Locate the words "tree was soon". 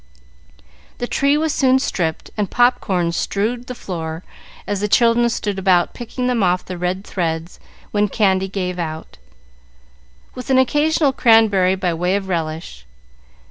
1.05-1.77